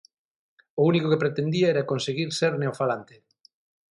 O 0.79 0.81
único 0.91 1.09
que 1.11 1.21
pretendía 1.23 1.67
era 1.73 1.89
conseguir 1.91 2.29
ser 2.39 2.53
neofalante. 2.61 3.15